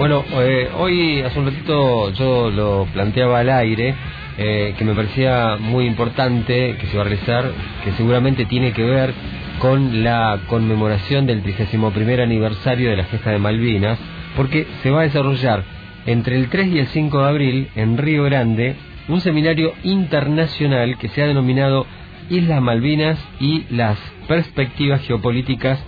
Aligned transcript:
Bueno, 0.00 0.24
eh, 0.32 0.70
hoy 0.78 1.20
hace 1.20 1.38
un 1.38 1.44
ratito 1.44 2.10
yo 2.14 2.50
lo 2.50 2.86
planteaba 2.90 3.40
al 3.40 3.50
aire, 3.50 3.94
eh, 4.38 4.74
que 4.78 4.82
me 4.86 4.94
parecía 4.94 5.58
muy 5.60 5.84
importante 5.84 6.78
que 6.80 6.86
se 6.86 6.96
va 6.96 7.02
a 7.02 7.04
realizar, 7.04 7.52
que 7.84 7.92
seguramente 7.92 8.46
tiene 8.46 8.72
que 8.72 8.82
ver 8.82 9.12
con 9.58 10.02
la 10.02 10.40
conmemoración 10.46 11.26
del 11.26 11.42
31 11.42 12.22
aniversario 12.22 12.88
de 12.88 12.96
la 12.96 13.04
gesta 13.04 13.30
de 13.30 13.40
Malvinas, 13.40 13.98
porque 14.36 14.66
se 14.82 14.90
va 14.90 15.00
a 15.00 15.02
desarrollar 15.02 15.64
entre 16.06 16.36
el 16.36 16.48
3 16.48 16.68
y 16.68 16.78
el 16.78 16.86
5 16.86 17.20
de 17.20 17.28
abril 17.28 17.68
en 17.76 17.98
Río 17.98 18.24
Grande 18.24 18.76
un 19.06 19.20
seminario 19.20 19.74
internacional 19.82 20.96
que 20.96 21.08
se 21.10 21.22
ha 21.22 21.26
denominado 21.26 21.84
Islas 22.30 22.62
Malvinas 22.62 23.18
y 23.38 23.66
las 23.68 23.98
perspectivas 24.26 25.02
geopolíticas 25.02 25.78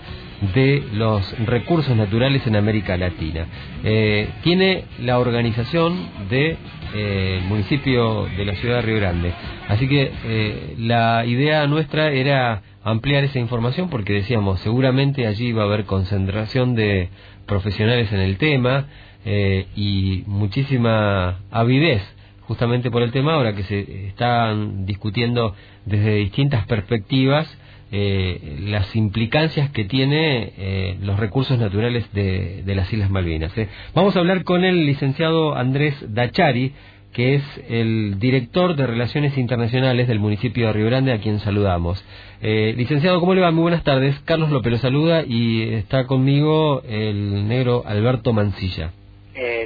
de 0.53 0.83
los 0.93 1.37
recursos 1.45 1.95
naturales 1.95 2.45
en 2.47 2.55
América 2.55 2.97
Latina. 2.97 3.47
Eh, 3.83 4.29
tiene 4.43 4.85
la 4.99 5.19
organización 5.19 6.09
del 6.29 6.29
de, 6.29 6.57
eh, 6.93 7.41
municipio 7.47 8.25
de 8.25 8.45
la 8.45 8.55
ciudad 8.55 8.77
de 8.77 8.81
Río 8.81 8.97
Grande. 8.97 9.33
Así 9.69 9.87
que 9.87 10.11
eh, 10.25 10.75
la 10.77 11.25
idea 11.25 11.65
nuestra 11.67 12.11
era 12.11 12.61
ampliar 12.83 13.23
esa 13.23 13.39
información 13.39 13.89
porque 13.89 14.13
decíamos, 14.13 14.59
seguramente 14.59 15.27
allí 15.27 15.53
va 15.53 15.63
a 15.63 15.65
haber 15.65 15.85
concentración 15.85 16.75
de 16.75 17.09
profesionales 17.45 18.11
en 18.11 18.19
el 18.19 18.37
tema 18.37 18.87
y 19.25 20.23
muchísima 20.27 21.39
avidez 21.49 22.01
justamente 22.47 22.91
por 22.91 23.01
el 23.01 23.11
tema 23.11 23.33
ahora 23.33 23.53
que 23.53 23.63
se 23.63 24.07
están 24.07 24.85
discutiendo 24.85 25.55
desde 25.85 26.15
distintas 26.15 26.65
perspectivas 26.65 27.47
eh, 27.95 28.57
las 28.61 28.95
implicancias 28.95 29.69
que 29.69 29.85
tiene 29.85 30.51
eh, 30.57 30.97
los 31.03 31.19
recursos 31.19 31.59
naturales 31.59 32.11
de, 32.11 32.63
las 32.65 32.91
Islas 32.91 33.11
Malvinas. 33.11 33.55
¿eh? 33.55 33.69
Vamos 33.93 34.15
a 34.15 34.19
hablar 34.19 34.43
con 34.43 34.65
el 34.65 34.87
licenciado 34.87 35.55
Andrés 35.55 35.95
Dachari, 36.11 36.73
que 37.11 37.35
es 37.35 37.43
el 37.69 38.15
director 38.17 38.75
de 38.75 38.87
Relaciones 38.87 39.37
Internacionales 39.37 40.07
del 40.07 40.19
municipio 40.19 40.65
de 40.65 40.73
Río 40.73 40.87
Grande, 40.87 41.13
a 41.13 41.19
quien 41.19 41.37
saludamos. 41.37 42.03
licenciado, 42.41 43.19
¿cómo 43.19 43.35
le 43.35 43.41
va? 43.41 43.51
Muy 43.51 43.61
buenas 43.61 43.83
tardes. 43.83 44.19
Carlos 44.25 44.49
López 44.49 44.71
lo 44.71 44.77
saluda 44.79 45.23
y 45.23 45.61
está 45.61 46.07
conmigo 46.07 46.81
el 46.89 47.47
negro 47.47 47.83
Alberto 47.85 48.33
Mancilla. 48.33 48.89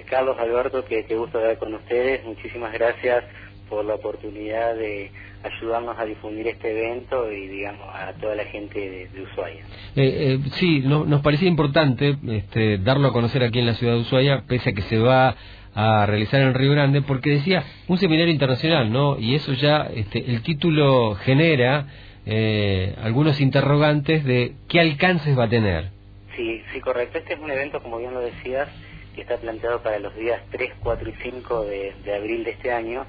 Carlos 0.10 0.38
Alberto, 0.40 0.86
que, 0.86 1.06
que 1.06 1.16
gusto 1.16 1.40
estar 1.40 1.58
con 1.58 1.74
ustedes. 1.74 2.24
Muchísimas 2.24 2.72
gracias 2.74 3.24
por 3.70 3.86
la 3.86 3.96
oportunidad 3.96 4.76
de 4.76 5.12
ayudarnos 5.44 5.98
a 5.98 6.06
difundir 6.06 6.48
este 6.48 6.72
evento 6.72 7.32
y 7.32 7.48
digamos 7.48 7.88
a 7.94 8.14
toda 8.14 8.36
la 8.36 8.46
gente 8.46 8.80
de, 8.80 9.08
de 9.10 9.22
Ushuaia. 9.22 9.66
Eh, 9.96 10.38
eh, 10.38 10.40
sí, 10.54 10.80
nos 10.82 11.22
parecía 11.22 11.48
importante 11.48 12.18
este, 12.28 12.78
darlo 12.80 13.10
a 13.10 13.14
conocer 13.14 13.44
aquí 13.44 13.60
en 13.60 13.68
la 13.68 13.74
ciudad 13.74 13.94
de 13.94 14.02
Ushuaia, 14.02 14.44
pese 14.48 14.72
a 14.72 14.74
que 14.74 14.82
se 14.84 14.98
va 14.98 15.36
a 15.76 16.06
realizar 16.08 16.42
en 16.42 16.54
Río 16.54 16.72
Grande, 16.72 17.02
porque 17.02 17.30
decía 17.30 17.64
un 17.88 17.98
seminario 17.98 18.34
internacional, 18.34 18.92
¿no? 18.92 19.20
Y 19.20 19.36
eso 19.36 19.54
ya, 19.54 19.88
este, 19.94 20.26
el 20.26 20.42
título 20.42 21.16
genera 21.16 21.86
eh, 22.26 22.96
algunos 23.02 23.40
interrogantes 23.40 24.26
de 24.26 24.56
qué 24.68 24.80
alcances 24.80 25.38
va 25.38 25.46
a 25.46 25.50
tener. 25.50 25.92
Sí, 26.36 26.64
sí, 26.74 26.80
correcto. 26.82 27.20
Este 27.20 27.34
es 27.34 27.40
un 27.40 27.52
evento, 27.52 27.82
como 27.82 28.00
bien 28.00 28.14
lo 28.14 28.22
decías, 28.22 28.70
que 29.18 29.24
está 29.24 29.38
planteado 29.38 29.82
para 29.84 30.00
los 30.00 30.16
días 30.16 30.42
3, 30.52 30.74
4 30.82 31.10
y 31.10 31.14
5 31.24 31.66
de, 31.66 31.94
de 32.06 32.16
abril 32.16 32.46
de 32.46 32.52
este 32.52 32.72
año 32.72 33.06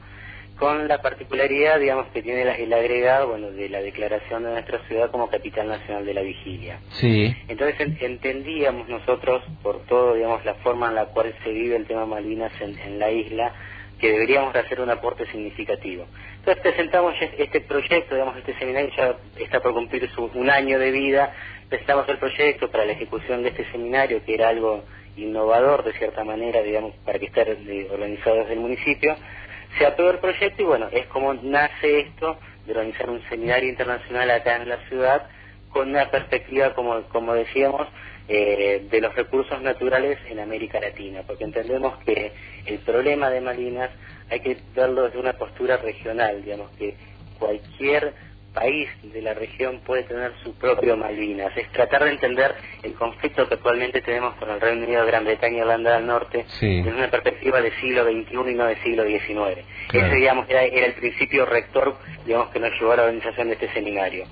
con 0.58 0.88
la 0.88 1.00
particularidad, 1.00 1.78
digamos, 1.78 2.08
que 2.08 2.22
tiene 2.22 2.42
el 2.42 2.72
agregado, 2.72 3.28
bueno, 3.28 3.50
de 3.50 3.68
la 3.68 3.80
declaración 3.80 4.42
de 4.42 4.50
nuestra 4.50 4.80
ciudad 4.88 5.10
como 5.10 5.30
capital 5.30 5.68
nacional 5.68 6.04
de 6.04 6.14
la 6.14 6.22
vigilia. 6.22 6.80
Sí. 6.94 7.34
Entonces 7.46 7.76
entendíamos 8.00 8.88
nosotros, 8.88 9.44
por 9.62 9.84
todo, 9.86 10.14
digamos, 10.14 10.44
la 10.44 10.54
forma 10.54 10.88
en 10.88 10.96
la 10.96 11.06
cual 11.06 11.32
se 11.44 11.50
vive 11.50 11.76
el 11.76 11.86
tema 11.86 12.06
Malvinas 12.06 12.52
en, 12.60 12.98
la 12.98 13.10
isla, 13.10 13.52
que 14.00 14.10
deberíamos 14.10 14.54
hacer 14.54 14.80
un 14.80 14.90
aporte 14.90 15.26
significativo. 15.26 16.06
Entonces 16.38 16.60
presentamos 16.62 17.14
este 17.36 17.60
proyecto, 17.60 18.14
digamos, 18.16 18.36
este 18.38 18.58
seminario 18.58 18.90
ya 18.96 19.16
está 19.38 19.60
por 19.60 19.74
cumplir 19.74 20.10
su, 20.10 20.24
un 20.24 20.50
año 20.50 20.78
de 20.80 20.90
vida, 20.90 21.32
presentamos 21.68 22.08
el 22.08 22.18
proyecto 22.18 22.68
para 22.68 22.84
la 22.84 22.92
ejecución 22.92 23.42
de 23.42 23.50
este 23.50 23.64
seminario, 23.70 24.24
que 24.24 24.34
era 24.34 24.48
algo 24.48 24.82
innovador 25.18 25.84
de 25.84 25.92
cierta 25.92 26.24
manera, 26.24 26.62
digamos, 26.62 26.94
para 27.04 27.18
que 27.18 27.26
esté 27.26 27.42
organizado 27.90 28.36
desde 28.36 28.54
el 28.54 28.60
municipio, 28.60 29.16
se 29.76 29.86
aprobó 29.86 30.10
el 30.10 30.18
proyecto 30.18 30.62
y 30.62 30.66
bueno, 30.66 30.88
es 30.90 31.06
como 31.06 31.34
nace 31.34 32.00
esto 32.00 32.38
de 32.66 32.72
organizar 32.72 33.10
un 33.10 33.22
seminario 33.28 33.68
internacional 33.68 34.30
acá 34.30 34.56
en 34.56 34.68
la 34.68 34.78
ciudad 34.88 35.28
con 35.70 35.90
una 35.90 36.10
perspectiva, 36.10 36.74
como, 36.74 37.02
como 37.04 37.34
decíamos, 37.34 37.86
eh, 38.28 38.86
de 38.90 39.00
los 39.00 39.14
recursos 39.14 39.60
naturales 39.62 40.18
en 40.28 40.40
América 40.40 40.80
Latina, 40.80 41.22
porque 41.26 41.44
entendemos 41.44 41.96
que 42.04 42.32
el 42.66 42.78
problema 42.80 43.30
de 43.30 43.40
Malinas 43.40 43.90
hay 44.30 44.40
que 44.40 44.58
verlo 44.74 45.04
desde 45.04 45.18
una 45.18 45.32
postura 45.34 45.76
regional, 45.78 46.42
digamos 46.42 46.70
que 46.78 46.94
cualquier 47.38 48.12
país 48.52 48.88
de 49.02 49.22
la 49.22 49.34
región 49.34 49.80
puede 49.80 50.02
tener 50.04 50.32
su 50.42 50.54
propio 50.54 50.96
Malvinas. 50.96 51.56
Es 51.56 51.70
tratar 51.72 52.04
de 52.04 52.10
entender 52.10 52.54
el 52.82 52.94
conflicto 52.94 53.48
que 53.48 53.54
actualmente 53.54 54.00
tenemos 54.02 54.34
con 54.36 54.50
el 54.50 54.60
Reino 54.60 54.84
Unido, 54.84 55.06
Gran 55.06 55.24
Bretaña 55.24 55.58
y 55.58 55.60
Holanda 55.60 55.96
del 55.96 56.06
Norte 56.06 56.44
desde 56.60 56.90
una 56.90 57.10
perspectiva 57.10 57.60
del 57.60 57.72
siglo 57.80 58.04
XXI 58.04 58.50
y 58.50 58.54
no 58.54 58.66
del 58.66 58.82
siglo 58.82 59.04
XIX. 59.04 59.64
Ese, 59.92 60.14
digamos, 60.14 60.48
era, 60.48 60.64
el 60.64 60.94
principio 60.94 61.46
rector, 61.46 61.96
digamos, 62.24 62.48
que 62.50 62.60
nos 62.60 62.72
llevó 62.72 62.92
a 62.92 62.96
la 62.96 63.02
organización 63.04 63.48
de 63.48 63.54
este 63.54 63.72
seminario. 63.72 64.26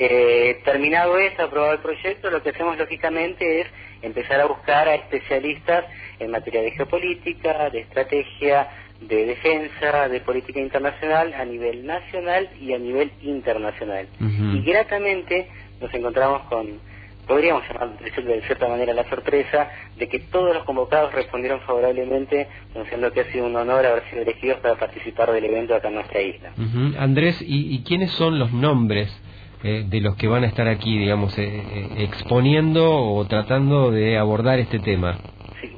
Eh, 0.00 0.60
terminado 0.64 1.18
esto, 1.18 1.42
aprobado 1.42 1.72
el 1.72 1.80
proyecto, 1.80 2.30
lo 2.30 2.40
que 2.40 2.50
hacemos 2.50 2.78
lógicamente 2.78 3.62
es 3.62 3.66
empezar 4.00 4.40
a 4.40 4.46
buscar 4.46 4.88
a 4.88 4.94
especialistas 4.94 5.86
en 6.20 6.30
materia 6.30 6.62
de 6.62 6.70
geopolítica, 6.70 7.68
de 7.70 7.80
estrategia, 7.80 8.68
de 9.00 9.26
defensa, 9.26 10.08
de 10.08 10.20
política 10.20 10.60
internacional 10.60 11.32
a 11.34 11.44
nivel 11.44 11.86
nacional 11.86 12.48
y 12.60 12.72
a 12.72 12.78
nivel 12.78 13.12
internacional. 13.22 14.08
Y 14.20 14.62
gratamente 14.62 15.48
nos 15.80 15.92
encontramos 15.94 16.42
con, 16.42 16.80
podríamos 17.26 17.62
llamar 17.68 17.98
de 17.98 18.42
cierta 18.42 18.66
manera 18.66 18.92
la 18.92 19.08
sorpresa 19.08 19.70
de 19.96 20.08
que 20.08 20.18
todos 20.18 20.54
los 20.54 20.64
convocados 20.64 21.12
respondieron 21.14 21.60
favorablemente, 21.60 22.48
anunciando 22.74 23.12
que 23.12 23.20
ha 23.20 23.32
sido 23.32 23.46
un 23.46 23.54
honor 23.54 23.86
haber 23.86 24.04
sido 24.10 24.22
elegidos 24.22 24.58
para 24.60 24.74
participar 24.74 25.30
del 25.32 25.44
evento 25.44 25.74
acá 25.74 25.88
en 25.88 25.94
nuestra 25.94 26.20
isla. 26.20 26.52
Andrés, 26.98 27.38
¿y, 27.46 27.82
quiénes 27.84 28.10
son 28.12 28.38
los 28.38 28.52
nombres? 28.52 29.14
Eh, 29.64 29.84
de 29.88 30.00
los 30.00 30.14
que 30.14 30.28
van 30.28 30.44
a 30.44 30.46
estar 30.46 30.68
aquí, 30.68 30.96
digamos, 30.96 31.36
eh, 31.36 31.48
eh, 31.48 31.88
exponiendo 31.98 32.94
o 32.94 33.26
tratando 33.26 33.90
de 33.90 34.16
abordar 34.16 34.60
este 34.60 34.78
tema. 34.78 35.18
Sí, 35.60 35.76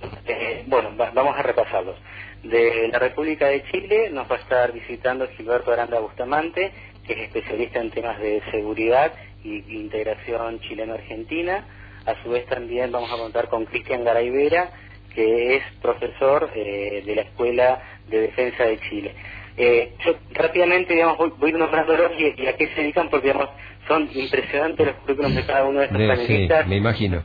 bueno, 0.67 0.91
vamos 1.15 1.35
a 1.35 1.43
repasarlos. 1.43 1.97
De 2.43 2.89
la 2.89 2.99
República 2.99 3.47
de 3.49 3.63
Chile 3.65 4.11
nos 4.11 4.31
va 4.31 4.37
a 4.37 4.39
estar 4.39 4.73
visitando 4.73 5.29
Gilberto 5.37 5.73
Aranda 5.73 6.01
Bustamante, 6.01 6.73
que 7.07 7.13
es 7.13 7.19
especialista 7.21 7.81
en 7.81 7.91
temas 7.91 8.19
de 8.19 8.43
seguridad 8.51 9.13
y 9.45 9.59
integración 9.77 10.61
chileno-argentina. 10.61 11.67
A 12.07 12.23
su 12.23 12.31
vez 12.31 12.47
también 12.47 12.91
vamos 12.93 13.13
a 13.13 13.19
contar 13.19 13.49
con 13.49 13.67
Cristian 13.67 14.05
Garaibera, 14.05 14.71
que 15.15 15.57
es 15.57 15.63
profesor 15.83 16.51
eh, 16.55 17.03
de 17.05 17.15
la 17.15 17.23
Escuela 17.23 17.83
de 18.09 18.21
Defensa 18.23 18.65
de 18.65 18.79
Chile. 18.79 19.15
Eh, 19.57 19.93
yo 20.05 20.15
rápidamente 20.33 20.95
digamos, 20.95 21.19
voy, 21.19 21.33
voy 21.37 21.53
nombrándolos 21.53 22.13
y, 22.19 22.43
y, 22.43 22.47
a 22.47 22.57
qué 22.57 22.69
se 22.69 22.81
dedican 22.81 23.11
porque 23.11 23.29
digamos, 23.29 23.51
son 23.87 24.09
impresionantes 24.15 24.87
los 24.87 24.97
currículums 24.97 25.37
de 25.37 25.47
cada 25.47 25.65
uno 25.67 25.81
de 25.81 25.87
estos 25.87 25.99
panelistas. 25.99 26.67
me 26.67 26.77
imagino. 26.77 27.23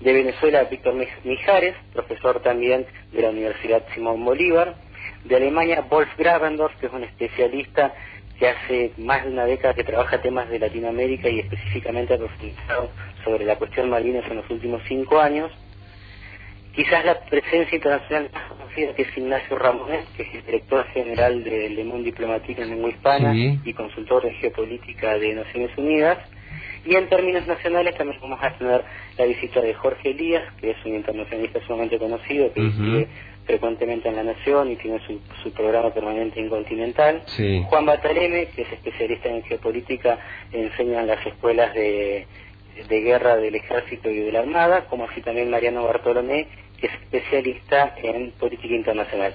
de 0.00 0.12
Venezuela 0.12 0.64
Víctor 0.64 0.94
Mijares, 1.24 1.74
profesor 1.92 2.40
también 2.40 2.86
de 3.12 3.22
la 3.22 3.30
Universidad 3.30 3.84
Simón 3.94 4.24
Bolívar, 4.24 4.74
de 5.24 5.36
Alemania 5.36 5.84
Wolf 5.88 6.08
Gravendorf, 6.16 6.74
que 6.80 6.86
es 6.86 6.92
un 6.92 7.04
especialista 7.04 7.94
que 8.38 8.48
hace 8.48 8.92
más 8.96 9.24
de 9.24 9.32
una 9.32 9.44
década 9.44 9.74
que 9.74 9.84
trabaja 9.84 10.22
temas 10.22 10.48
de 10.48 10.58
Latinoamérica 10.58 11.28
y 11.28 11.40
específicamente 11.40 12.14
ha 12.14 12.18
profundizado 12.18 12.90
sobre 13.22 13.44
la 13.44 13.56
cuestión 13.56 13.90
Malvinas 13.90 14.24
en 14.30 14.36
los 14.36 14.48
últimos 14.48 14.82
cinco 14.88 15.20
años. 15.20 15.52
Quizás 16.74 17.04
la 17.04 17.20
presencia 17.20 17.76
internacional 17.76 18.30
más 18.32 18.44
conocida 18.44 18.94
que 18.94 19.02
es 19.02 19.18
Ignacio 19.18 19.58
Ramonet, 19.58 20.06
que 20.16 20.22
es 20.22 20.34
el 20.36 20.46
director 20.46 20.86
general 20.94 21.44
de 21.44 21.68
Le 21.68 21.84
Monde 21.84 22.04
Diplomatique 22.04 22.62
en 22.62 22.70
lengua 22.70 22.90
hispana 22.90 23.34
y 23.34 23.74
consultor 23.74 24.22
de 24.22 24.32
geopolítica 24.34 25.18
de 25.18 25.34
Naciones 25.34 25.76
Unidas 25.76 26.18
Y 26.84 26.94
en 26.94 27.08
términos 27.08 27.46
nacionales 27.46 27.96
también 27.96 28.20
vamos 28.20 28.38
a 28.42 28.56
tener 28.56 28.84
la 29.18 29.24
visita 29.26 29.60
de 29.60 29.74
Jorge 29.74 30.10
Elías, 30.10 30.42
que 30.60 30.70
es 30.70 30.76
un 30.84 30.94
internacionalista 30.94 31.60
sumamente 31.66 31.98
conocido, 31.98 32.52
que 32.52 32.60
uh 32.60 33.06
frecuentemente 33.46 34.08
en 34.08 34.14
La 34.14 34.22
Nación 34.22 34.70
y 34.70 34.76
tiene 34.76 35.00
su, 35.06 35.18
su 35.42 35.52
programa 35.52 35.92
permanente 35.92 36.38
en 36.38 36.48
Continental. 36.48 37.22
Juan 37.64 37.84
Bataleme, 37.84 38.46
que 38.46 38.62
es 38.62 38.72
especialista 38.72 39.28
en 39.28 39.42
geopolítica, 39.42 40.18
enseña 40.52 41.00
en 41.00 41.08
las 41.08 41.26
escuelas 41.26 41.74
de, 41.74 42.28
de 42.88 43.00
guerra 43.00 43.36
del 43.36 43.56
ejército 43.56 44.08
y 44.08 44.20
de 44.20 44.30
la 44.32 44.40
armada, 44.40 44.86
como 44.86 45.04
así 45.04 45.20
también 45.20 45.50
Mariano 45.50 45.84
Bartolomé, 45.84 46.46
que 46.78 46.86
es 46.86 46.92
especialista 46.92 47.94
en 47.96 48.30
política 48.32 48.74
internacional. 48.74 49.34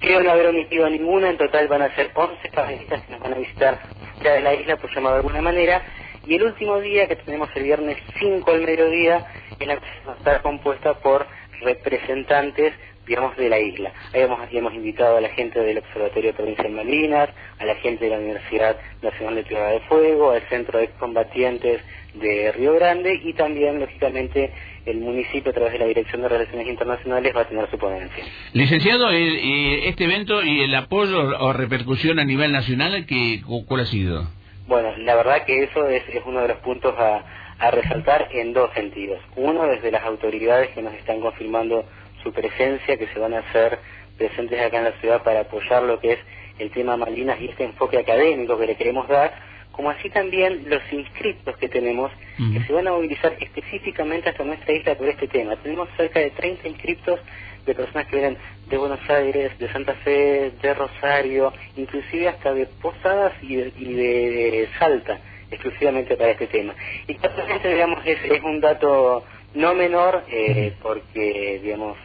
Creo 0.00 0.22
no 0.22 0.30
haber 0.30 0.46
omitido 0.46 0.88
ninguna, 0.88 1.30
en 1.30 1.36
total 1.36 1.68
van 1.68 1.82
a 1.82 1.94
ser 1.96 2.10
11 2.14 2.48
panelistas 2.54 3.02
que 3.02 3.12
nos 3.12 3.20
van 3.20 3.34
a 3.34 3.38
visitar 3.38 3.78
ya 4.22 4.32
de 4.32 4.40
la 4.40 4.54
isla, 4.54 4.76
por 4.76 4.94
llamar 4.94 5.12
de 5.12 5.18
alguna 5.18 5.42
manera, 5.42 5.82
y 6.28 6.34
el 6.34 6.42
último 6.42 6.78
día, 6.80 7.08
que 7.08 7.16
tenemos 7.16 7.48
el 7.54 7.62
viernes 7.62 7.96
5 8.20 8.50
al 8.50 8.60
mediodía, 8.60 9.26
es 9.58 9.66
la 9.66 9.76
que 9.76 9.86
va 10.06 10.12
a 10.12 10.16
estar 10.16 10.42
compuesta 10.42 10.94
por 11.00 11.26
representantes 11.62 12.74
digamos, 13.06 13.36
de 13.38 13.48
la 13.48 13.58
isla. 13.58 13.90
Ahí 14.12 14.20
hemos, 14.20 14.38
hemos 14.52 14.74
invitado 14.74 15.16
a 15.16 15.20
la 15.22 15.30
gente 15.30 15.58
del 15.58 15.78
Observatorio 15.78 16.34
Provincial 16.34 16.70
Malvinas, 16.70 17.30
a 17.58 17.64
la 17.64 17.74
gente 17.76 18.04
de 18.04 18.10
la 18.10 18.18
Universidad 18.18 18.76
Nacional 19.00 19.36
de 19.36 19.44
Tierra 19.44 19.70
del 19.70 19.80
Fuego, 19.82 20.32
al 20.32 20.42
Centro 20.48 20.78
de 20.78 20.90
Combatientes 20.98 21.80
de 22.14 22.52
Río 22.52 22.74
Grande 22.74 23.18
y 23.24 23.32
también, 23.32 23.80
lógicamente, 23.80 24.52
el 24.84 24.98
municipio 24.98 25.50
a 25.50 25.54
través 25.54 25.72
de 25.72 25.78
la 25.78 25.86
Dirección 25.86 26.20
de 26.20 26.28
Relaciones 26.28 26.68
Internacionales 26.68 27.32
va 27.34 27.40
a 27.40 27.48
tener 27.48 27.70
su 27.70 27.78
ponencia. 27.78 28.24
Licenciado, 28.52 29.10
este 29.10 30.04
evento 30.04 30.42
y 30.42 30.60
el 30.60 30.74
apoyo 30.74 31.18
o 31.40 31.52
repercusión 31.54 32.18
a 32.18 32.24
nivel 32.24 32.52
nacional, 32.52 33.06
¿qué, 33.06 33.40
¿cuál 33.66 33.80
ha 33.80 33.86
sido? 33.86 34.37
Bueno, 34.68 34.92
la 34.98 35.14
verdad 35.16 35.46
que 35.46 35.64
eso 35.64 35.88
es, 35.88 36.02
es 36.10 36.22
uno 36.26 36.42
de 36.42 36.48
los 36.48 36.58
puntos 36.58 36.94
a, 36.98 37.24
a 37.58 37.70
resaltar 37.70 38.28
en 38.32 38.52
dos 38.52 38.70
sentidos. 38.74 39.18
Uno, 39.34 39.66
desde 39.66 39.90
las 39.90 40.04
autoridades 40.04 40.68
que 40.74 40.82
nos 40.82 40.92
están 40.92 41.20
confirmando 41.20 41.86
su 42.22 42.32
presencia, 42.34 42.98
que 42.98 43.06
se 43.08 43.18
van 43.18 43.32
a 43.32 43.38
hacer 43.38 43.78
presentes 44.18 44.60
acá 44.60 44.76
en 44.76 44.84
la 44.84 44.92
ciudad 45.00 45.22
para 45.22 45.40
apoyar 45.40 45.82
lo 45.84 45.98
que 45.98 46.12
es 46.12 46.18
el 46.58 46.70
tema 46.70 46.98
Malvinas 46.98 47.40
y 47.40 47.46
este 47.46 47.64
enfoque 47.64 47.98
académico 47.98 48.58
que 48.58 48.66
le 48.66 48.76
queremos 48.76 49.08
dar, 49.08 49.32
como 49.72 49.88
así 49.88 50.10
también 50.10 50.64
los 50.68 50.82
inscriptos 50.92 51.56
que 51.56 51.68
tenemos, 51.70 52.12
que 52.36 52.60
se 52.64 52.72
van 52.72 52.88
a 52.88 52.90
movilizar 52.90 53.36
específicamente 53.40 54.28
hasta 54.28 54.44
nuestra 54.44 54.74
isla 54.74 54.96
por 54.96 55.08
este 55.08 55.28
tema. 55.28 55.56
Tenemos 55.56 55.88
cerca 55.96 56.20
de 56.20 56.30
30 56.30 56.68
inscriptos 56.68 57.20
de 57.68 57.74
personas 57.74 58.06
que 58.06 58.16
vienen 58.16 58.38
de 58.68 58.76
Buenos 58.76 58.98
Aires, 59.08 59.56
de 59.58 59.72
Santa 59.72 59.94
Fe, 59.96 60.52
de 60.60 60.74
Rosario, 60.74 61.52
inclusive 61.76 62.28
hasta 62.28 62.52
de 62.54 62.66
Posadas 62.66 63.34
y 63.42 63.56
de, 63.56 64.68
Salta, 64.78 65.18
exclusivamente 65.50 66.16
para 66.16 66.30
este 66.30 66.46
tema. 66.46 66.74
Y 67.06 67.14
justamente, 67.14 67.68
digamos, 67.68 68.04
es, 68.04 68.18
es 68.24 68.42
un 68.42 68.60
dato 68.60 69.24
no 69.54 69.74
menor 69.74 70.24
eh, 70.30 70.74
porque, 70.82 71.60
digamos, 71.62 71.96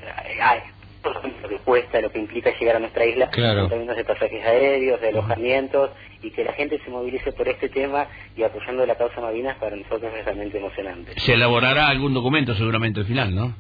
hay 0.42 0.60
lo 1.42 1.50
que 1.50 1.58
cuesta, 1.58 2.00
lo 2.00 2.12
que 2.12 2.20
implica 2.20 2.52
llegar 2.58 2.78
a 2.78 2.80
nuestra 2.80 3.06
isla 3.06 3.30
en 3.36 3.70
términos 3.70 3.96
de 3.98 4.06
pasajes 4.06 4.46
aéreos, 4.46 5.02
de 5.02 5.10
alojamientos, 5.10 5.92
y 6.22 6.32
que 6.32 6.46
la 6.46 6.54
gente 6.54 6.80
se 6.84 6.90
movilice 6.90 7.34
por 7.34 7.48
este 7.50 7.68
tema 7.68 8.08
y 8.38 8.44
apoyando 8.44 8.86
la 8.86 8.96
causa 8.96 9.20
Malvinas 9.20 9.58
para 9.58 9.76
nosotros 9.76 10.12
es 10.18 10.24
realmente 10.24 10.58
emocionante. 10.58 11.20
Se 11.20 11.34
elaborará 11.34 11.88
algún 11.88 12.14
documento 12.14 12.56
seguramente 12.56 13.02
al 13.02 13.06
final, 13.06 13.36
¿no? 13.36 13.54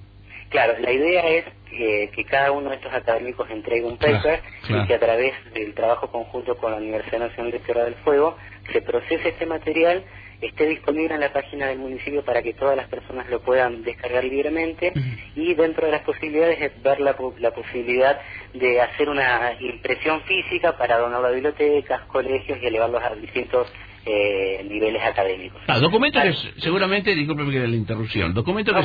Claro, 0.50 0.76
la 0.80 0.92
idea 0.92 1.28
es 1.28 1.46
que, 1.70 2.12
que 2.14 2.26
cada 2.26 2.52
uno 2.52 2.70
de 2.70 2.76
estos 2.76 2.94
académicos 2.94 3.50
entregue 3.50 3.86
un 3.86 3.98
paper 3.98 4.42
y 4.70 4.88
que 4.88 4.94
a 4.94 5.00
través 5.00 5.34
del 5.54 5.74
trabajo 5.74 6.12
conjunto 6.12 6.58
con 6.58 6.72
la 6.72 6.78
Universidad 6.78 7.20
Nacional 7.20 7.52
de 7.52 7.60
Tierra 7.60 7.86
del 7.86 7.96
Fuego 7.96 8.38
se 8.72 8.82
procese 8.82 9.30
este 9.30 9.46
material 9.46 10.04
esté 10.46 10.68
disponible 10.68 11.14
en 11.14 11.22
la 11.22 11.32
página 11.32 11.68
del 11.68 11.80
municipio 11.80 12.24
para 12.24 12.42
que 12.42 12.54
todas 12.54 12.76
las 12.76 12.88
personas 12.88 13.30
lo 13.30 13.42
puedan 13.42 13.84
descargar 13.84 14.24
libremente 14.24 14.94
y 15.36 15.54
dentro 15.54 15.86
de 15.86 15.92
las 15.92 16.02
posibilidades 16.02 16.62
es 16.62 16.84
ver 16.84 17.00
la, 17.00 17.16
la, 17.40 17.52
posibilidad 17.52 18.20
de 18.54 18.82
hacer 18.82 19.10
una 19.10 19.54
impresión 19.60 20.22
física 20.24 20.78
para 20.78 20.98
donarlo 20.98 21.28
a 21.28 21.32
bibliotecas, 21.32 22.02
colegios 22.08 22.60
y 22.62 22.66
elevarlos 22.66 23.02
a 23.04 23.16
distintos 23.16 23.72
eh, 24.06 24.66
niveles 24.70 25.02
académicos. 25.04 25.62
Ah, 25.68 25.80
documentos 25.80 26.22
que 26.24 26.62
seguramente, 26.62 27.16
discúlpeme 27.16 27.68
la 27.68 27.76
interrupción, 27.76 28.34
documentos 28.34 28.76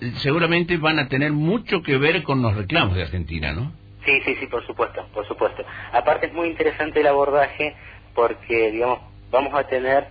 que 0.00 0.10
seguramente 0.18 0.76
van 0.76 0.98
a 0.98 1.08
tener 1.08 1.32
mucho 1.32 1.82
que 1.82 1.96
ver 1.98 2.22
con 2.22 2.42
los 2.42 2.56
reclamos 2.56 2.96
de 2.96 3.02
Argentina, 3.02 3.52
¿no? 3.52 3.72
Sí, 4.04 4.20
sí, 4.24 4.36
sí, 4.40 4.46
por 4.46 4.64
supuesto, 4.66 5.04
por 5.12 5.26
supuesto. 5.26 5.64
Aparte 5.92 6.26
es 6.26 6.32
muy 6.32 6.48
interesante 6.48 7.00
el 7.00 7.08
abordaje 7.08 7.74
porque, 8.14 8.70
digamos, 8.70 9.00
vamos 9.30 9.52
a 9.54 9.64
tener 9.64 10.06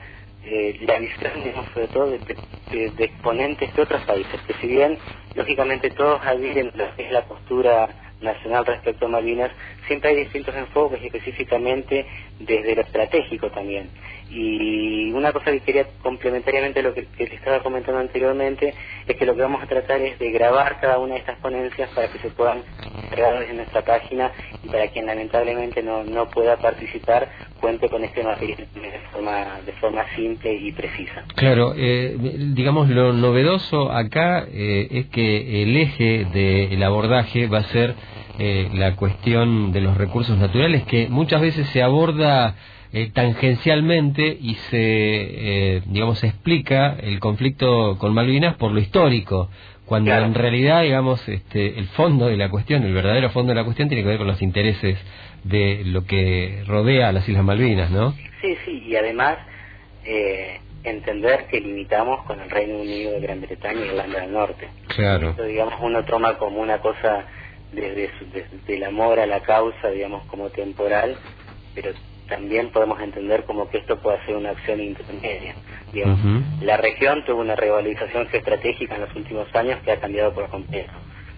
eh, 0.46 0.78
la 0.82 1.00
visión, 1.00 1.32
sobre 1.74 1.88
todo 1.88 2.12
de, 2.12 2.94
exponentes 3.00 3.74
de 3.74 3.82
otros 3.82 4.02
países, 4.04 4.40
que 4.46 4.54
si 4.56 4.68
bien, 4.68 4.98
lógicamente, 5.34 5.90
todos 5.90 6.22
adhieren 6.26 6.72
lo 6.76 6.96
que 6.96 7.06
es 7.06 7.12
la 7.12 7.24
postura 7.24 7.90
nacional 8.22 8.66
respecto 8.66 9.06
a 9.06 9.10
Malvinas, 9.10 9.52
siempre 9.88 10.12
hay 10.12 10.18
distintos 10.18 10.56
enfoques, 10.56 11.02
específicamente 11.04 12.06
desde 12.40 12.76
lo 12.76 12.82
estratégico 12.82 13.50
también. 13.50 13.90
Y 14.30 15.12
una 15.12 15.32
cosa 15.32 15.52
que 15.52 15.60
quería 15.62 15.86
complementariamente 16.02 16.80
a 16.80 16.84
lo 16.84 16.94
que, 16.94 17.06
que, 17.06 17.24
estaba 17.24 17.62
comentando 17.62 18.00
anteriormente 18.00 18.74
es 19.08 19.16
que 19.16 19.26
lo 19.26 19.36
que 19.36 19.42
vamos 19.42 19.64
a 19.64 19.68
tratar 19.68 20.02
es 20.02 20.18
de 20.20 20.32
grabar 20.32 20.80
cada 20.82 21.00
una 21.00 21.14
de 21.14 21.20
estas 21.20 21.38
ponencias 21.40 21.90
para 21.92 22.08
que 22.08 22.20
se 22.20 22.30
puedan 22.30 22.64
cargar 23.10 23.44
en 23.44 23.58
nuestra 23.58 23.84
página 23.84 24.32
y 24.64 24.68
para 24.68 24.88
quien 24.88 25.06
lamentablemente 25.06 25.84
no, 25.84 26.04
no 26.04 26.30
pueda 26.30 26.58
participar 26.58 27.30
cuente 27.60 27.90
con 27.90 28.04
este 28.04 28.24
material 28.24 28.68
de 28.74 29.00
forma, 29.12 29.60
de 29.66 29.72
forma 29.74 30.04
simple 30.16 30.54
y 30.54 30.72
precisa. 30.72 31.24
Claro, 31.36 31.74
eh, 31.76 32.16
digamos 32.54 32.90
lo 32.90 33.14
novedoso 33.14 33.92
acá 33.92 34.46
eh, 34.52 34.88
es 34.92 35.06
que 35.08 35.64
el 35.64 35.76
eje 35.78 36.26
del 36.26 36.84
abordaje 36.84 37.48
va 37.48 37.60
a 37.60 37.64
ser 37.64 37.96
eh, 38.38 38.70
la 38.74 38.96
cuestión 38.96 39.72
de 39.72 39.82
los 39.82 39.98
recursos 39.98 40.38
naturales 40.38 40.84
que 40.84 41.08
muchas 41.10 41.42
veces 41.42 41.68
se 41.70 41.82
aborda 41.82 42.56
eh, 42.98 43.12
tangencialmente 43.14 44.38
y 44.40 44.54
se, 44.56 44.78
eh, 44.80 45.82
digamos, 45.86 46.24
explica 46.24 46.96
el 46.98 47.20
conflicto 47.20 47.98
con 47.98 48.14
Malvinas 48.14 48.56
por 48.56 48.72
lo 48.72 48.80
histórico, 48.80 49.50
cuando 49.86 50.14
en 50.14 50.34
realidad, 50.34 50.84
digamos, 50.84 51.28
este, 51.28 51.78
el 51.78 51.88
fondo 51.90 52.28
de 52.28 52.38
la 52.38 52.50
cuestión, 52.50 52.84
el 52.84 52.94
verdadero 52.94 53.32
fondo 53.32 53.50
de 53.50 53.56
la 53.56 53.66
cuestión 53.66 53.90
tiene 53.90 54.02
que 54.02 54.08
ver 54.08 54.18
con 54.18 54.28
los 54.28 54.42
intereses 54.42 54.98
de 55.44 55.82
lo 55.84 56.06
que 56.06 56.64
rodea 56.68 57.10
a 57.10 57.12
las 57.12 57.28
Islas 57.28 57.44
Malvinas, 57.44 57.92
¿no? 57.92 58.14
Sí, 58.40 58.56
sí, 58.64 58.84
y 58.88 58.96
además 58.96 59.40
eh, 60.06 60.62
entender 60.86 61.48
que 61.48 61.60
limitamos 61.60 62.24
con 62.24 62.40
el 62.40 62.50
Reino 62.50 62.78
Unido 62.78 63.12
de 63.12 63.20
Gran 63.20 63.42
Bretaña 63.42 63.82
y 63.82 63.90
Irlanda 63.90 64.22
del 64.22 64.32
Norte. 64.32 64.70
Claro. 64.96 65.32
Esto, 65.32 65.44
digamos, 65.44 65.74
uno 65.82 66.06
toma 66.06 66.38
como 66.38 66.62
una 66.62 66.78
cosa 66.78 67.26
desde, 67.74 68.10
desde 68.32 68.74
el 68.74 68.84
amor 68.86 69.20
a 69.20 69.26
la 69.26 69.42
causa, 69.42 69.90
digamos, 69.90 70.26
como 70.28 70.50
temporal, 70.50 71.18
pero 71.74 71.92
también 72.28 72.70
podemos 72.70 73.00
entender 73.02 73.44
como 73.44 73.70
que 73.70 73.78
esto 73.80 73.98
puede 74.00 74.24
ser 74.26 74.36
una 74.36 74.52
acción 74.52 74.82
intermedia. 74.82 75.56
La 76.62 76.78
región 76.78 77.24
tuvo 77.26 77.42
una 77.42 77.56
revalorización 77.56 78.28
estratégica 78.32 78.96
en 78.96 79.02
los 79.02 79.16
últimos 79.16 79.54
años 79.56 79.80
que 79.84 79.92
ha 79.92 80.00
cambiado 80.00 80.34
por 80.34 80.50
completo. 80.50 80.92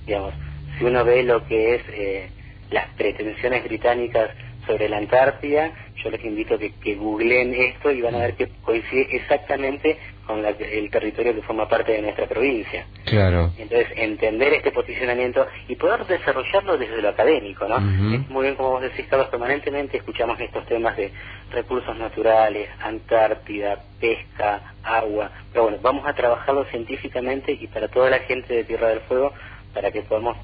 Digamos, 0.06 0.34
si 0.78 0.86
uno 0.86 1.04
ve 1.04 1.24
lo 1.24 1.46
que 1.46 1.76
es 1.76 1.82
eh, 1.90 2.30
las 2.72 2.88
pretensiones 2.96 3.64
británicas 3.64 4.32
sobre 4.66 4.90
la 4.90 4.98
Antártida, 4.98 5.72
yo 6.04 6.10
les 6.10 6.24
invito 6.24 6.56
a 6.56 6.58
que, 6.60 6.72
que 6.74 6.96
googleen 6.96 7.54
esto 7.54 7.92
y 7.92 8.02
van 8.02 8.16
a 8.16 8.20
ver 8.20 8.34
que 8.36 8.50
coincide 8.64 9.08
exactamente 9.16 9.98
con 10.28 10.46
el 10.46 10.92
territorio 10.92 11.34
que 11.34 11.42
forma 11.42 11.68
parte 11.68 11.94
de 11.94 12.02
nuestra 12.02 12.28
provincia. 12.28 12.86
Claro. 13.06 13.52
Entonces, 13.58 13.88
entender 13.96 14.54
este 14.54 14.72
posicionamiento 14.72 15.48
y 15.70 15.76
poder 15.78 16.06
desarrollarlo 16.06 16.78
desde 16.78 17.02
lo 17.02 17.10
académico, 17.10 17.66
¿no? 17.68 17.78
Es 17.78 18.30
muy 18.30 18.44
bien, 18.44 18.56
como 18.56 18.72
vos 18.72 18.82
decís, 18.82 19.06
Carlos, 19.10 19.30
permanentemente 19.30 19.98
escuchamos 19.98 20.40
estos 20.40 20.66
temas 20.66 20.98
de 20.98 21.12
recursos 21.52 21.98
naturales, 21.98 22.70
Antártida, 22.82 23.82
pesca, 24.00 24.74
agua, 24.84 25.32
pero 25.52 25.64
bueno, 25.64 25.78
vamos 25.82 26.06
a 26.06 26.14
trabajarlo 26.14 26.66
científicamente 26.66 27.54
y 27.54 27.68
para 27.68 27.88
toda 27.88 28.10
la 28.10 28.20
gente 28.20 28.54
de 28.54 28.64
Tierra 28.66 28.90
del 28.90 29.00
Fuego 29.02 29.34
para 29.74 29.92
que 29.92 30.02
podamos, 30.02 30.38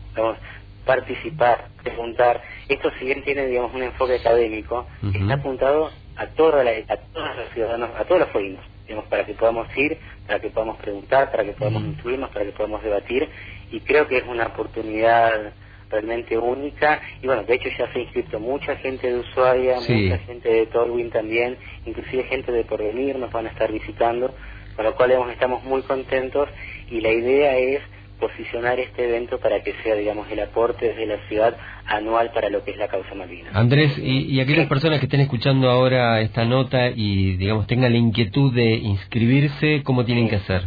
participar, 0.85 1.69
preguntar. 1.81 2.41
Esto 2.67 2.91
si 2.99 3.05
bien 3.05 3.23
tiene, 3.23 3.47
digamos, 3.47 3.73
un 3.73 3.83
enfoque 3.83 4.15
académico, 4.15 4.85
está 5.13 5.35
apuntado 5.35 5.91
a, 6.15 6.27
toda 6.27 6.63
la, 6.63 6.71
a 6.71 6.97
todos 6.97 7.37
los 7.37 7.49
ciudadanos, 7.53 7.89
a 7.97 8.03
todos 8.03 8.21
los 8.21 8.29
fueguinos, 8.29 8.63
digamos, 8.83 9.05
para 9.07 9.25
que 9.25 9.33
podamos 9.33 9.67
ir, 9.77 9.97
para 10.27 10.39
que 10.39 10.49
podamos 10.49 10.77
preguntar, 10.77 11.31
para 11.31 11.43
que 11.43 11.53
podamos 11.53 11.83
instruirnos, 11.83 12.29
para 12.31 12.45
que 12.45 12.51
podamos 12.51 12.83
debatir, 12.83 13.29
y 13.71 13.79
creo 13.81 14.07
que 14.07 14.17
es 14.17 14.23
una 14.27 14.47
oportunidad 14.47 15.53
realmente 15.89 16.37
única, 16.37 17.01
y 17.21 17.27
bueno, 17.27 17.43
de 17.43 17.53
hecho 17.53 17.69
ya 17.69 17.91
se 17.91 17.99
ha 17.99 18.01
inscrito 18.01 18.39
mucha 18.39 18.75
gente 18.77 19.11
de 19.11 19.19
Ushuaia, 19.19 19.75
mucha 19.75 20.17
gente 20.19 20.49
de 20.49 20.65
Tolwyn 20.67 21.11
también, 21.11 21.57
inclusive 21.85 22.23
gente 22.23 22.51
de 22.51 22.63
Porvenir 22.63 23.17
nos 23.17 23.31
van 23.31 23.45
a 23.45 23.49
estar 23.49 23.71
visitando, 23.71 24.33
con 24.75 24.85
lo 24.85 24.95
cual 24.95 25.11
estamos 25.31 25.63
muy 25.63 25.83
contentos, 25.83 26.49
y 26.89 26.99
la 27.01 27.11
idea 27.11 27.57
es 27.57 27.81
posicionar 28.27 28.79
este 28.79 29.03
evento 29.05 29.37
para 29.39 29.61
que 29.63 29.73
sea, 29.83 29.95
digamos, 29.95 30.31
el 30.31 30.39
aporte 30.39 30.87
desde 30.87 31.05
la 31.05 31.17
ciudad 31.27 31.57
anual 31.85 32.31
para 32.33 32.49
lo 32.49 32.63
que 32.63 32.71
es 32.71 32.77
la 32.77 32.87
causa 32.87 33.13
Malvinas. 33.13 33.53
Andrés, 33.53 33.97
y, 33.97 34.33
y 34.33 34.39
aquellas 34.39 34.67
personas 34.67 34.99
que 34.99 35.07
estén 35.07 35.19
escuchando 35.19 35.69
ahora 35.69 36.21
esta 36.21 36.45
nota 36.45 36.87
y, 36.87 37.35
digamos, 37.35 37.67
tengan 37.67 37.91
la 37.91 37.97
inquietud 37.97 38.53
de 38.53 38.75
inscribirse, 38.75 39.83
¿cómo 39.83 40.05
tienen 40.05 40.29
que 40.29 40.37
hacer? 40.37 40.61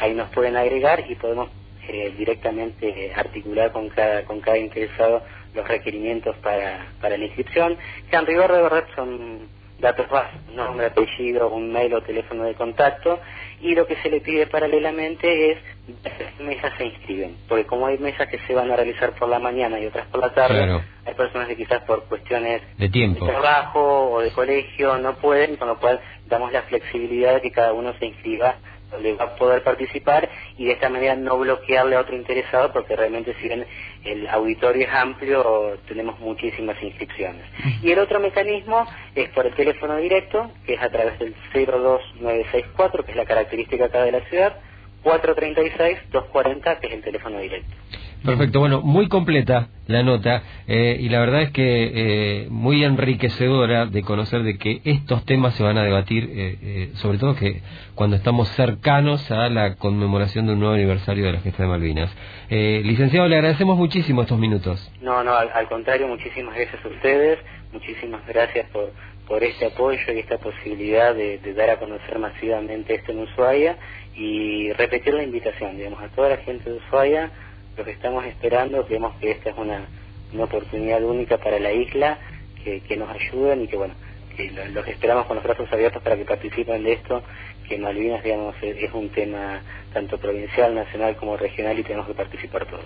Ahí 0.00 0.14
nos 0.14 0.30
pueden 0.30 0.56
agregar 0.56 1.04
y 1.08 1.14
podemos 1.16 1.50
eh, 1.86 2.14
directamente 2.16 3.12
articular 3.14 3.70
con 3.70 3.90
cada, 3.90 4.24
con 4.24 4.40
cada 4.40 4.56
interesado 4.56 5.22
los 5.54 5.68
requerimientos 5.68 6.34
para, 6.38 6.86
para 7.00 7.18
la 7.18 7.26
inscripción, 7.26 7.76
que 8.10 8.16
en 8.16 8.26
rigor 8.26 8.52
de 8.52 8.62
verdad 8.62 8.84
son 8.96 9.48
datos 9.78 10.08
básicos, 10.08 10.54
nombre, 10.54 10.86
apellido, 10.86 11.50
un 11.50 11.72
mail 11.72 11.94
o 11.94 12.02
teléfono 12.02 12.44
de 12.44 12.54
contacto, 12.54 13.20
y 13.60 13.74
lo 13.74 13.86
que 13.86 13.96
se 13.96 14.10
le 14.10 14.20
pide 14.20 14.46
paralelamente 14.46 15.52
es 15.52 15.58
qué 15.86 16.44
mesas 16.44 16.72
se 16.78 16.86
inscriben, 16.86 17.36
porque 17.48 17.66
como 17.66 17.86
hay 17.86 17.98
mesas 17.98 18.28
que 18.28 18.38
se 18.46 18.54
van 18.54 18.70
a 18.70 18.76
realizar 18.76 19.12
por 19.12 19.28
la 19.28 19.38
mañana 19.38 19.78
y 19.78 19.86
otras 19.86 20.06
por 20.06 20.20
la 20.20 20.32
tarde, 20.32 20.80
hay 21.04 21.14
personas 21.14 21.48
que 21.48 21.56
quizás 21.56 21.82
por 21.82 22.04
cuestiones 22.04 22.62
de 22.78 22.88
tiempo, 22.88 23.26
de 23.26 23.32
trabajo 23.32 24.12
o 24.12 24.20
de 24.20 24.30
colegio 24.30 24.98
no 24.98 25.16
pueden, 25.16 25.56
con 25.56 25.68
lo 25.68 25.78
cual 25.78 26.00
damos 26.26 26.52
la 26.52 26.62
flexibilidad 26.62 27.34
de 27.34 27.42
que 27.42 27.50
cada 27.50 27.72
uno 27.72 27.92
se 27.98 28.06
inscriba 28.06 28.56
donde 28.90 29.14
va 29.14 29.24
a 29.24 29.36
poder 29.36 29.62
participar 29.62 30.28
y 30.56 30.66
de 30.66 30.72
esta 30.72 30.88
manera 30.88 31.16
no 31.16 31.38
bloquearle 31.38 31.96
a 31.96 32.00
otro 32.00 32.16
interesado 32.16 32.72
porque 32.72 32.94
realmente 32.94 33.34
si 33.40 33.48
bien 33.48 33.66
el 34.04 34.28
auditorio 34.28 34.86
es 34.86 34.92
amplio 34.92 35.78
tenemos 35.88 36.18
muchísimas 36.20 36.80
inscripciones. 36.82 37.44
Y 37.82 37.90
el 37.90 37.98
otro 37.98 38.20
mecanismo 38.20 38.86
es 39.14 39.28
por 39.30 39.46
el 39.46 39.54
teléfono 39.54 39.96
directo 39.96 40.50
que 40.66 40.74
es 40.74 40.82
a 40.82 40.90
través 40.90 41.18
del 41.18 41.34
02964 41.52 43.04
que 43.04 43.10
es 43.12 43.16
la 43.16 43.24
característica 43.24 43.86
acá 43.86 44.02
de 44.02 44.12
la 44.12 44.20
ciudad 44.28 44.56
436-240 45.02 46.80
que 46.80 46.86
es 46.86 46.92
el 46.92 47.02
teléfono 47.02 47.38
directo. 47.38 47.74
Perfecto, 48.24 48.58
bueno, 48.58 48.80
muy 48.80 49.08
completa 49.08 49.68
la 49.86 50.02
nota 50.02 50.42
eh, 50.66 50.96
y 50.98 51.10
la 51.10 51.20
verdad 51.20 51.42
es 51.42 51.50
que 51.50 51.64
eh, 51.94 52.46
muy 52.48 52.82
enriquecedora 52.82 53.84
de 53.84 54.00
conocer 54.00 54.42
de 54.42 54.56
que 54.56 54.80
estos 54.84 55.26
temas 55.26 55.54
se 55.56 55.62
van 55.62 55.76
a 55.76 55.84
debatir, 55.84 56.30
eh, 56.32 56.90
sobre 56.94 57.18
todo 57.18 57.36
que 57.36 57.60
cuando 57.94 58.16
estamos 58.16 58.48
cercanos 58.50 59.30
a 59.30 59.50
la 59.50 59.74
conmemoración 59.74 60.46
de 60.46 60.54
un 60.54 60.60
nuevo 60.60 60.74
aniversario 60.74 61.26
de 61.26 61.32
la 61.34 61.40
fiesta 61.40 61.64
de 61.64 61.68
Malvinas. 61.68 62.16
licenciado, 62.48 63.28
le 63.28 63.36
agradecemos 63.36 63.76
muchísimo 63.76 64.22
estos 64.22 64.38
minutos. 64.38 64.90
No, 65.02 65.22
no, 65.22 65.34
al, 65.36 65.68
contrario, 65.68 66.08
muchísimas 66.08 66.54
gracias 66.54 66.82
a 66.82 66.88
ustedes, 66.88 67.38
muchísimas 67.74 68.26
gracias 68.26 68.70
por, 68.70 68.90
por 69.28 69.44
este 69.44 69.66
apoyo 69.66 70.00
y 70.14 70.18
esta 70.18 70.38
posibilidad 70.38 71.14
de 71.14 71.54
dar 71.54 71.68
a 71.68 71.76
conocer 71.76 72.18
masivamente 72.18 72.94
esto 72.94 73.12
en 73.12 73.18
Ushuaia 73.18 73.76
y 74.16 74.72
repetir 74.72 75.12
la 75.12 75.24
invitación, 75.24 75.76
digamos, 75.76 76.02
a 76.02 76.08
toda 76.08 76.30
la 76.30 76.36
gente 76.38 76.70
de 76.70 76.76
Ushuaia 76.78 77.30
lo 77.76 77.84
que 77.84 77.92
estamos 77.92 78.24
esperando, 78.24 78.84
creemos 78.86 79.14
que 79.16 79.32
esta 79.32 79.50
es 79.50 79.58
una, 79.58 79.86
una 80.32 80.44
oportunidad 80.44 81.02
única 81.02 81.38
para 81.38 81.58
la 81.58 81.72
isla, 81.72 82.18
que, 82.62 82.80
que 82.80 82.96
nos 82.96 83.10
ayuden 83.10 83.62
y 83.62 83.68
que 83.68 83.76
bueno, 83.76 83.94
que 84.36 84.50
los 84.72 84.86
esperamos 84.88 85.26
con 85.26 85.36
los 85.36 85.44
brazos 85.44 85.72
abiertos 85.72 86.02
para 86.02 86.16
que 86.16 86.24
participen 86.24 86.82
de 86.82 86.92
esto, 86.92 87.22
que 87.68 87.78
Malvinas, 87.78 88.22
digamos, 88.22 88.54
es 88.62 88.92
un 88.92 89.08
tema 89.10 89.62
tanto 89.92 90.18
provincial, 90.18 90.74
nacional 90.74 91.16
como 91.16 91.36
regional 91.36 91.78
y 91.78 91.82
tenemos 91.82 92.06
que 92.06 92.14
participar 92.14 92.66
todos. 92.66 92.84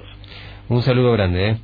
Un 0.68 0.83
saludo 0.83 1.12
grande, 1.12 1.50
¿eh? 1.50 1.57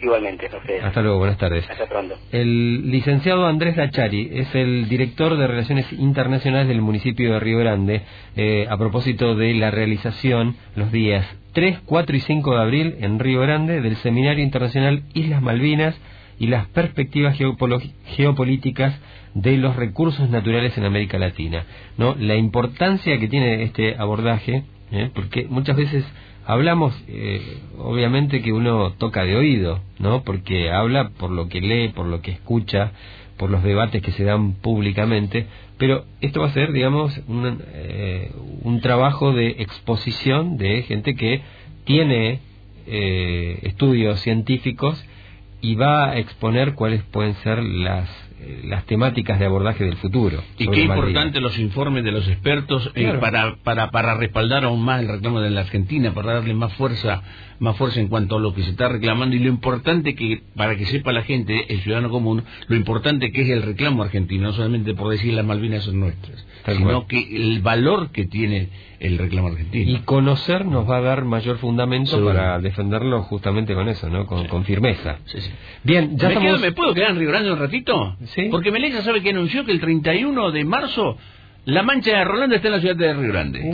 Igualmente, 0.00 0.48
Hasta 0.82 1.02
luego, 1.02 1.18
buenas 1.18 1.38
tardes. 1.38 1.68
Hasta 1.68 1.86
pronto. 1.86 2.16
El 2.30 2.90
licenciado 2.90 3.46
Andrés 3.46 3.76
Lachari 3.76 4.30
es 4.32 4.54
el 4.54 4.88
director 4.88 5.36
de 5.36 5.46
Relaciones 5.46 5.92
Internacionales 5.92 6.68
del 6.68 6.80
municipio 6.80 7.32
de 7.32 7.40
Río 7.40 7.58
Grande, 7.58 8.02
eh, 8.36 8.66
a 8.70 8.76
propósito 8.76 9.34
de 9.34 9.54
la 9.54 9.70
realización 9.72 10.56
los 10.76 10.92
días 10.92 11.26
3, 11.52 11.80
4 11.84 12.16
y 12.16 12.20
5 12.20 12.54
de 12.54 12.60
abril 12.60 12.96
en 13.00 13.18
Río 13.18 13.40
Grande 13.40 13.80
del 13.80 13.96
Seminario 13.96 14.44
Internacional 14.44 15.02
Islas 15.14 15.42
Malvinas 15.42 16.00
y 16.38 16.46
las 16.46 16.66
perspectivas 16.68 17.36
geopolíticas 17.36 19.00
de 19.34 19.56
los 19.56 19.74
recursos 19.74 20.30
naturales 20.30 20.78
en 20.78 20.84
América 20.84 21.18
Latina. 21.18 21.64
¿no? 21.96 22.14
La 22.14 22.36
importancia 22.36 23.18
que 23.18 23.26
tiene 23.26 23.64
este 23.64 23.96
abordaje, 23.98 24.62
¿eh? 24.92 25.10
porque 25.12 25.46
muchas 25.48 25.76
veces 25.76 26.04
hablamos, 26.48 26.94
eh, 27.08 27.58
obviamente 27.76 28.40
que 28.40 28.52
uno 28.52 28.92
toca 28.94 29.22
de 29.24 29.36
oído, 29.36 29.80
¿no? 29.98 30.22
porque 30.24 30.70
habla 30.70 31.10
por 31.10 31.30
lo 31.30 31.46
que 31.48 31.60
lee, 31.60 31.88
por 31.90 32.06
lo 32.06 32.22
que 32.22 32.30
escucha, 32.30 32.92
por 33.36 33.50
los 33.50 33.62
debates 33.62 34.00
que 34.00 34.12
se 34.12 34.24
dan 34.24 34.54
públicamente, 34.54 35.46
pero 35.76 36.06
esto 36.22 36.40
va 36.40 36.46
a 36.46 36.52
ser, 36.54 36.72
digamos, 36.72 37.20
un, 37.28 37.62
eh, 37.74 38.32
un 38.62 38.80
trabajo 38.80 39.32
de 39.34 39.56
exposición 39.58 40.56
de 40.56 40.84
gente 40.84 41.14
que 41.16 41.42
tiene 41.84 42.40
eh, 42.86 43.58
estudios 43.64 44.18
científicos 44.20 45.04
y 45.60 45.74
va 45.74 46.08
a 46.08 46.18
exponer 46.18 46.72
cuáles 46.72 47.02
pueden 47.02 47.34
ser 47.34 47.62
las 47.62 48.08
eh, 48.40 48.62
las 48.64 48.84
temáticas 48.86 49.38
de 49.38 49.46
abordaje 49.46 49.84
del 49.84 49.96
futuro. 49.96 50.42
Y 50.58 50.68
qué 50.68 50.82
importante 50.82 51.40
los 51.40 51.58
informes 51.58 52.04
de 52.04 52.12
los 52.12 52.28
expertos 52.28 52.90
eh, 52.94 53.12
para, 53.20 53.56
para, 53.64 53.90
para 53.90 54.14
respaldar 54.16 54.64
aún 54.64 54.84
más 54.84 55.00
el 55.00 55.08
reclamo 55.08 55.40
de 55.40 55.50
la 55.50 55.62
Argentina, 55.62 56.14
para 56.14 56.34
darle 56.34 56.54
más 56.54 56.72
fuerza, 56.74 57.22
más 57.58 57.76
fuerza 57.76 57.98
en 58.00 58.06
cuanto 58.06 58.36
a 58.36 58.40
lo 58.40 58.54
que 58.54 58.62
se 58.62 58.70
está 58.70 58.88
reclamando 58.88 59.34
y 59.34 59.40
lo 59.40 59.48
importante 59.48 60.14
que, 60.14 60.42
para 60.54 60.76
que 60.76 60.86
sepa 60.86 61.12
la 61.12 61.22
gente, 61.22 61.72
el 61.72 61.80
ciudadano 61.80 62.10
común, 62.10 62.44
lo 62.68 62.76
importante 62.76 63.32
que 63.32 63.42
es 63.42 63.50
el 63.50 63.62
reclamo 63.62 64.04
argentino, 64.04 64.48
no 64.48 64.52
solamente 64.52 64.94
por 64.94 65.10
decir 65.10 65.34
las 65.34 65.44
Malvinas 65.44 65.82
son 65.82 65.98
nuestras, 65.98 66.46
sino 66.64 67.06
que 67.06 67.18
el 67.18 67.60
valor 67.60 68.10
que 68.12 68.26
tiene 68.26 68.68
el 69.00 69.18
reclamo 69.18 69.48
argentino. 69.48 69.90
Y 69.90 69.98
conocer 70.00 70.64
nos 70.64 70.88
va 70.88 70.98
a 70.98 71.00
dar 71.00 71.24
mayor 71.24 71.58
fundamento 71.58 72.24
para 72.24 72.58
defenderlo 72.58 73.22
justamente 73.22 73.74
con 73.74 73.88
eso, 73.88 74.08
¿no? 74.08 74.26
Con, 74.26 74.64
firmeza. 74.64 75.18
Bien, 75.84 76.16
ya 76.16 76.28
¿Me, 76.28 76.58
¿Me 76.58 76.72
puedo 76.72 76.92
quedar 76.94 77.10
en 77.10 77.18
Río 77.18 77.28
Grande 77.28 77.52
un 77.52 77.58
ratito? 77.58 78.16
Sí. 78.34 78.48
Porque 78.50 78.70
Melissa 78.70 79.02
sabe 79.02 79.22
que 79.22 79.30
anunció 79.30 79.64
que 79.64 79.72
el 79.72 79.80
31 79.80 80.50
de 80.52 80.64
marzo 80.64 81.16
la 81.64 81.82
mancha 81.82 82.16
de 82.16 82.24
Rolando 82.24 82.56
está 82.56 82.68
en 82.68 82.72
la 82.72 82.80
ciudad 82.80 82.96
de 82.96 83.12
Río 83.12 83.28
Grande. 83.30 83.70